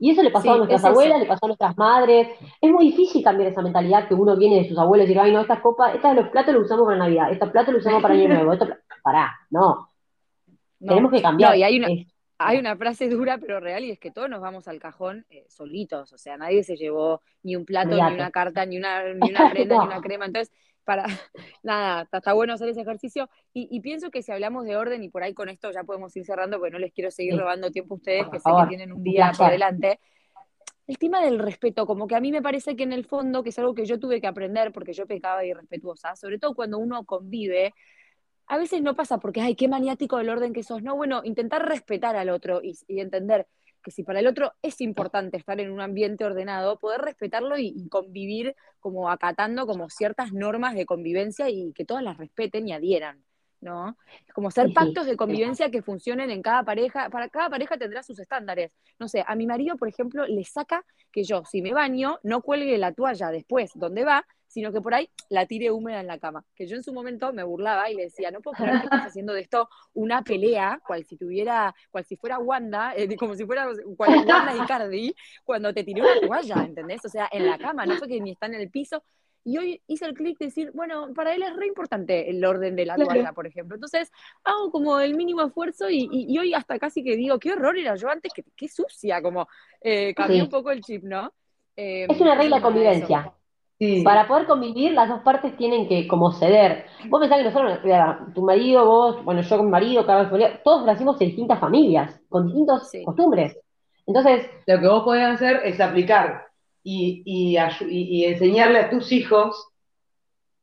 [0.01, 0.89] Y eso le pasó Sí, a nuestras es eso.
[0.91, 2.27] abuelas, le pasó a nuestras madres.
[2.61, 5.31] Es muy difícil cambiar esa mentalidad que uno viene de sus abuelos y decir, ay,
[5.33, 8.13] no, estas copas, estas los platos los usamos para Navidad, estos platos los usamos para
[8.13, 8.77] Año Nuevo, estos pla-".
[9.03, 9.88] Pará, no,
[10.79, 10.89] No.
[10.93, 11.51] tenemos que cambiar.
[11.51, 14.29] No, y hay una, Es- hay una frase dura pero real y es que todos
[14.29, 18.01] nos vamos al cajón eh, solitos, o sea, nadie se llevó ni un plato, ni
[18.01, 19.81] una carta, ni una, ni una prenda, No.
[19.81, 20.53] ni una crema, entonces,
[20.85, 21.03] para
[21.63, 25.09] nada, está, bueno hacer ese ejercicio y, y pienso que si hablamos de orden y
[25.09, 27.39] por ahí con esto ya podemos ir cerrando porque no les quiero seguir Sí.
[27.39, 29.51] robando tiempo a ustedes Por que sé favor, que tienen un día por placer.
[29.51, 29.99] delante.
[30.87, 33.49] El tema del respeto, como que a mí me parece que en el fondo, que
[33.49, 37.03] es algo que yo tuve que aprender porque yo pecaba irrespetuosa, sobre todo cuando uno
[37.03, 37.75] convive,
[38.49, 40.81] a veces no pasa porque, ay, qué maniático del orden que sos.
[40.83, 43.47] No, bueno, intentar respetar al otro y, entender
[43.83, 47.73] que si para el otro es importante estar en un ambiente ordenado, poder respetarlo y,
[47.75, 52.73] y convivir como acatando como ciertas normas de convivencia y que todas las respeten y
[52.73, 53.23] adhieran,
[53.61, 53.97] ¿no?
[54.27, 57.09] Es como ser pactos de convivencia que funcionen en cada pareja.
[57.09, 58.71] Para cada pareja tendrá sus estándares.
[58.99, 62.41] No sé, a mi marido, por ejemplo, le saca que yo, si me baño, no
[62.41, 66.17] cuelgue la toalla después donde va, sino que por ahí la tire húmeda en la
[66.17, 66.43] cama.
[66.55, 69.01] Que yo en su momento me burlaba y le decía, no puedo creer que estás
[69.07, 73.45] haciendo de esto una pelea, cual si tuviera, cual si fuera Wanda, eh, como si
[73.45, 77.05] fuera cual Wanda Icardi, cuando te tiré una toalla, ¿entendés?
[77.05, 79.03] O sea, en la cama, no fue que ni está en el piso.
[79.43, 82.75] Y hoy hice el clic de decir, bueno, para él es re importante el orden
[82.75, 83.09] de la Claro.
[83.11, 83.75] toalla, por ejemplo.
[83.75, 84.11] Entonces,
[84.43, 87.77] hago como el mínimo esfuerzo y, y- y hoy hasta casi que digo, qué horror
[87.77, 89.47] era yo antes, que qué sucia, como
[89.81, 90.41] eh, cambié Sí.
[90.41, 91.33] un poco el chip, ¿no?
[91.75, 93.19] Eh, Es una regla de nada, convivencia.
[93.21, 93.35] eso.
[93.79, 94.03] Sí.
[94.03, 96.85] Para poder convivir, las dos partes tienen que como ceder.
[97.07, 100.61] Vos pensás que nosotros, mira, tu marido, vos, bueno, yo con mi marido, cada vez
[100.63, 103.05] todos nacimos en distintas familias, con distintas Sí.
[103.05, 103.57] costumbres.
[104.05, 106.48] Entonces, Lo que vos podés hacer es aplicar
[106.83, 109.67] y, y enseñarle a tus hijos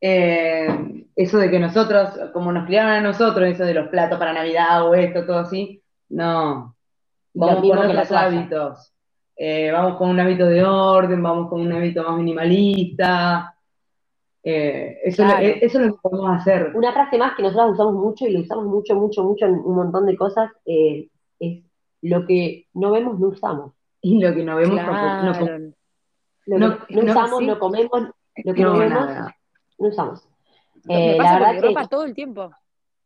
[0.01, 4.33] eh, eso de que nosotros, como nos criaron a nosotros, eso de los platos para
[4.33, 6.75] Navidad o esto, todo así, no.
[7.35, 8.93] Vamos con otros hábitos.
[9.39, 13.55] Eh, vamos con un hábito de orden, vamos con un hábito más minimalista.
[14.43, 15.55] Eh, eso, es lo- Claro.
[15.61, 16.71] eso es lo que podemos hacer.
[16.75, 19.75] una frase más que nosotros usamos mucho y lo usamos mucho, mucho, mucho en un
[19.75, 21.09] montón de cosas, es
[22.03, 23.73] lo que no vemos, no usamos.
[24.01, 25.65] Y lo que no vemos, tampoco- no, Claro.
[26.47, 27.47] Lo No, que no, no, usamos, sí.
[27.47, 28.11] no comemos,
[28.45, 29.37] lo que no, no, vemos, nada.
[29.79, 30.29] no usamos.
[30.85, 32.51] Me Eh, pasa la con mi verdad que ropa todo el tiempo.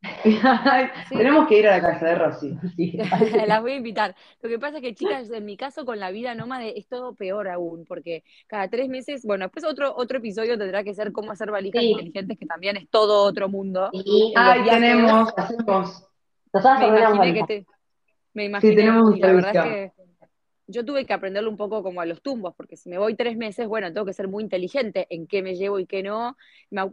[1.08, 1.16] Sí.
[1.16, 2.58] Tenemos que ir a la casa de Rosy.
[2.76, 2.92] sí,
[3.46, 4.14] Las voy a invitar.
[4.40, 7.14] Lo que pasa es que, chicas, en mi caso con la vida nómade es todo
[7.14, 11.32] peor aún, porque cada tres meses, bueno, después otro, otro episodio tendrá que ser cómo
[11.32, 11.90] hacer valijas Sí.
[11.92, 13.90] inteligentes, que también es todo otro mundo.
[13.92, 16.06] y Ay, tenemos, hacemos.
[16.52, 17.66] nosotras Me imaginé que te,
[18.34, 19.99] me imaginé, tenemos un y la verdad es que
[20.70, 23.36] yo tuve que aprenderle un poco como a los tumbos, porque si me voy tres
[23.36, 26.36] meses, bueno, tengo que ser muy inteligente en qué me llevo y qué no.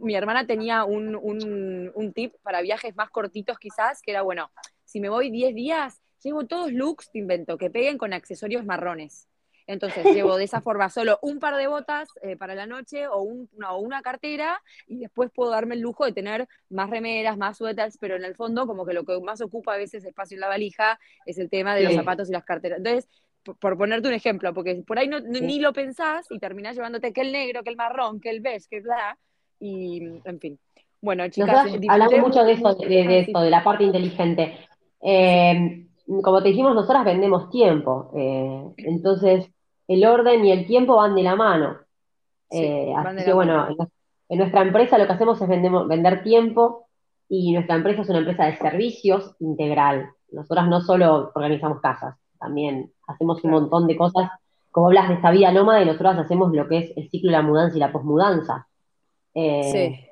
[0.00, 4.50] Mi, hermana tenía un, un, un tip para viajes más cortitos quizás, que era, bueno,
[4.84, 9.28] si me voy 10 días, llevo todos looks, te invento, que peguen con accesorios marrones.
[9.66, 13.20] Entonces llevo de esa forma solo un par de botas eh, para la noche o,
[13.20, 17.58] un- no, una cartera y después puedo darme el lujo de tener más remeras, más
[17.58, 20.40] suéteres, pero en el fondo como que lo que más ocupa a veces espacio en
[20.40, 21.96] la valija es el tema de los Sí.
[21.96, 22.78] zapatos y las carteras.
[22.78, 23.08] Entonces,
[23.56, 27.12] por, ponerte un ejemplo, porque por ahí no, no- ni lo pensás y terminás llevándote
[27.12, 29.16] que el negro, que el marrón, que el beige, que bla,
[29.60, 30.58] y en fin.
[31.00, 34.58] Bueno, chicas, Nosotros hablamos mucho de eso, de, de esto, de la parte inteligente.
[35.00, 35.86] Eh,
[36.22, 38.10] como te dijimos, nosotras vendemos tiempo.
[38.16, 39.46] eh, entonces,
[39.86, 41.78] el orden y el tiempo van de la mano.
[42.50, 43.88] Eh, así que bueno, mano.
[44.28, 46.88] en nuestra empresa lo que hacemos es vendemos- vender tiempo
[47.28, 50.10] y nuestra empresa es una empresa de servicios integral.
[50.32, 54.30] Nosotras no solo organizamos casas, también hacemos un montón de cosas.
[54.70, 57.36] Como hablas de esta vida nómada, y nosotras hacemos lo que es el ciclo de
[57.38, 58.68] la mudanza y la posmudanza.
[59.34, 60.04] Eh,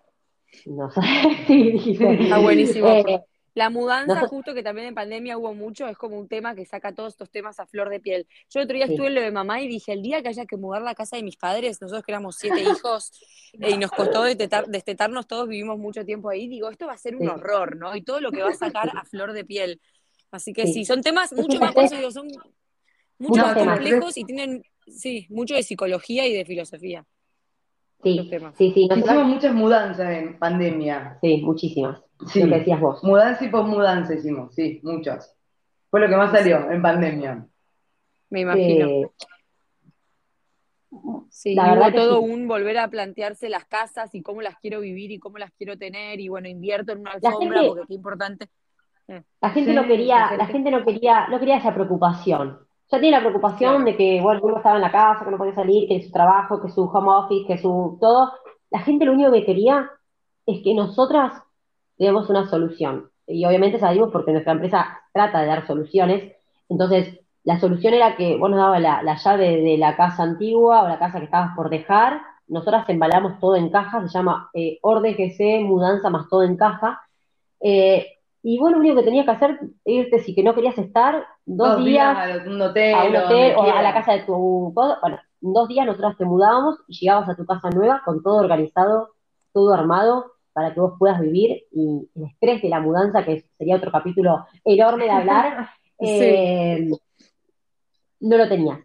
[0.53, 1.01] Sí, no sé,
[1.47, 2.89] sí, está buenísimo.
[2.89, 3.21] Eh,
[3.55, 6.65] La mudanza, Nosotros- justo que también en pandemia hubo mucho, es como un tema que
[6.67, 8.27] saca todos estos temas a flor de piel.
[8.51, 8.93] Yo el otro día Sí.
[8.93, 11.17] estuve en lo de mamá y dije, el día que haya que mudar la casa
[11.17, 13.13] de mis padres, nosotros que éramos siete hijos
[13.61, 16.99] eh, y nos costó destetar- destetarnos todos, vivimos mucho tiempo ahí, digo, esto va a
[16.99, 17.29] ser un Sí.
[17.29, 17.95] horror, ¿no?
[17.97, 19.81] Y todo lo que va a sacar a flor de piel.
[20.31, 20.73] Así que Sí.
[20.75, 22.29] sí, son temas mucho más, por digo, son
[23.19, 23.75] Muchos más temas.
[23.79, 27.05] complejos y tienen, sí, mucho de psicología y de filosofía.
[28.03, 28.89] Sí, sí, sí.
[28.95, 31.19] Hicimos muchas mudanzas en pandemia.
[31.23, 32.03] Sí, muchísimas.
[32.29, 32.43] Sí.
[32.43, 33.03] Lo que decías vos.
[33.03, 35.35] Mudanza y posmudanza hicimos, sí, muchas.
[35.91, 37.47] Fue lo que más salió en pandemia.
[38.31, 38.87] Me imagino.
[38.87, 39.11] Eh,
[41.31, 42.33] Sí, La y verdad hubo que todo sí.
[42.33, 45.77] un volver a plantearse las casas y cómo las quiero vivir y cómo las quiero
[45.77, 48.49] tener y bueno, invierto en una La alfombra gente- porque qué importante.
[49.41, 52.66] La gente Sí, no quería, la la gente- gente no quería, no quería esa preocupación.
[52.91, 55.55] Ya tiene la preocupación de que, bueno, uno estaba en la casa, que no podía
[55.55, 58.33] salir, que su trabajo, que su home office, que su todo.
[58.71, 59.91] La gente lo único que quería
[60.47, 61.43] es que nosotras
[61.99, 63.11] demos una solución.
[63.27, 66.33] Y obviamente sabemos porque nuestra empresa trata de dar soluciones.
[66.69, 70.83] Entonces, la solución era que vos nos dabas la, la llave de la casa antigua
[70.83, 72.21] o la casa que estabas por dejar.
[72.49, 77.01] Nosotras embalamos todo en caja, se llama eh, Orden GC, mudanza más todo en caja.
[77.61, 78.07] Eh,
[78.43, 81.85] y vos lo único que tenías que hacer, irte si que no querías estar, dos,
[81.85, 84.73] días a un hotel, a un donde hotel o a la casa de tu...
[84.75, 88.37] Bueno, en dos días nosotros te mudábamos y llegabas a tu casa nueva con todo
[88.39, 89.11] organizado,
[89.53, 93.77] todo armado, para que vos puedas vivir y el estrés de la mudanza, que sería
[93.77, 95.69] otro capítulo enorme de hablar,
[95.99, 96.07] Sí.
[96.09, 96.91] eh,
[98.21, 98.81] no lo tenías.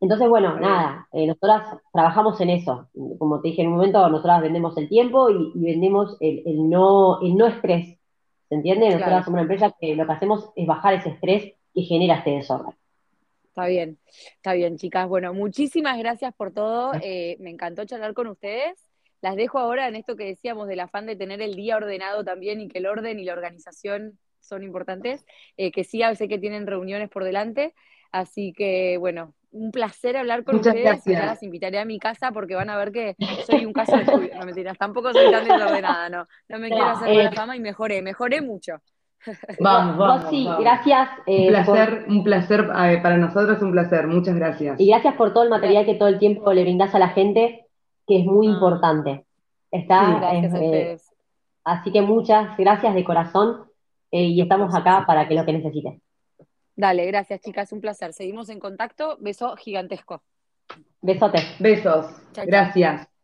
[0.00, 2.88] Entonces, bueno, nada, eh, nosotras trabajamos en eso.
[3.18, 6.68] Como te dije en un momento, nosotras vendemos el tiempo y, y vendemos el, el
[6.68, 7.98] no, el no estrés.
[8.48, 8.86] ¿Se entiende?
[8.86, 9.24] Nosotras Claro.
[9.24, 12.74] somos una empresa que lo que hacemos es bajar ese estrés que genera este desorden.
[13.44, 13.98] Está bien,
[14.36, 15.06] está bien, chicas.
[15.08, 16.92] Bueno, muchísimas gracias por todo.
[17.02, 18.74] Eh, me encantó charlar con ustedes.
[19.20, 22.60] Las dejo ahora en esto que decíamos del afán de tener el día ordenado también
[22.60, 25.24] y que el orden y la organización son importantes.
[25.56, 27.74] Eh, que sí, a veces que tienen reuniones por delante.
[28.12, 31.06] Así que, bueno, un placer hablar con Muchas ustedes.
[31.06, 31.26] y Ya gracias.
[31.26, 33.16] las invitaré a mi casa porque van a ver que
[33.46, 34.30] soy un caso de estudio.
[34.38, 36.26] No mentiras, tampoco soy tan desordenada, no.
[36.48, 38.80] No me No, quiero hacer eh, mala fama y mejoré, mejoré mucho.
[39.60, 40.30] Vamos, Vos vamos.
[40.30, 40.60] sí, vamos.
[40.60, 41.08] gracias.
[41.26, 44.06] Un eh, placer, un placer eh, para nosotros, un placer.
[44.06, 44.78] Muchas gracias.
[44.80, 47.66] y gracias por todo el material que todo el tiempo le brindás a la gente,
[48.06, 48.50] que es muy Ah.
[48.50, 49.26] importante.
[49.70, 50.12] Está, Sí.
[50.20, 51.14] Gracias es, a eh, ustedes.
[51.64, 53.64] así que muchas gracias de corazón
[54.12, 56.00] eh, y estamos acá para que lo que necesiten.
[56.76, 58.12] Dale, gracias, chicas, un placer.
[58.12, 59.16] Seguimos en contacto.
[59.20, 60.22] Beso gigantesco.
[61.00, 61.56] Besotes.
[61.58, 62.06] Besos.
[62.32, 62.44] Chao, chao.
[62.46, 63.15] Gracias.